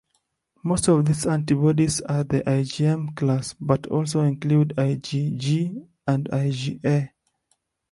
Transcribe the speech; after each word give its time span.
Most 0.63 0.87
of 0.87 1.05
these 1.05 1.27
antibodies 1.27 2.01
are 2.01 2.23
the 2.23 2.39
IgM 2.41 3.15
class, 3.15 3.53
but 3.61 3.85
also 3.85 4.21
include 4.21 4.73
IgG, 4.75 5.87
and 6.07 6.27
IgA. 6.29 7.11